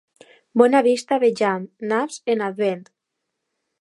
Bona 0.61 0.79
vista 0.87 1.19
vejam, 1.23 1.67
naps 1.91 2.19
en 2.35 2.43
Advent. 2.47 2.83